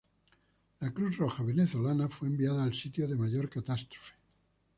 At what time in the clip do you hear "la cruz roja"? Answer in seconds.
0.79-1.43